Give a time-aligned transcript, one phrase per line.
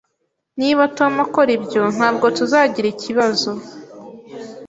[0.59, 3.49] Niba Tom akora ibyo, ntabwo tuzagira ikibazo